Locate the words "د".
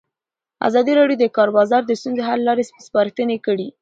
1.19-1.25, 1.29-1.33, 1.85-1.91